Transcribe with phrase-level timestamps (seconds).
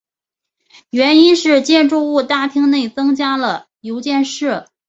[0.89, 4.65] 原因是建筑物大厅内增加了邮件室。